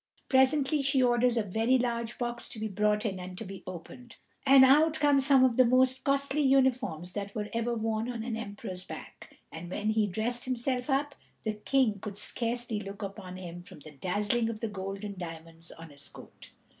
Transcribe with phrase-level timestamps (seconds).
[0.29, 4.15] Presently she orders a very large box to be brought in and to be opened,
[4.47, 8.35] and out come some of the most costly uniforms that were ever worn on an
[8.35, 13.61] emperor's back; and when he dressed himself up, the King could scarcely look upon him
[13.61, 16.49] from the dazzling of the gold and diamonds on his coat.